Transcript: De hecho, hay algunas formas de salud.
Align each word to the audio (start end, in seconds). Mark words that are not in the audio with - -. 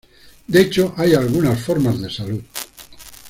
De 0.47 0.59
hecho, 0.59 0.95
hay 0.97 1.13
algunas 1.13 1.61
formas 1.61 2.01
de 2.01 2.09
salud. 2.09 2.41